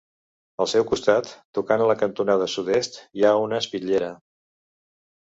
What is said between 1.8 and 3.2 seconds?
a la cantonada sud-est,